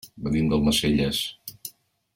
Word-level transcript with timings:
Venim 0.27 0.47
d'Almacelles. 0.53 1.21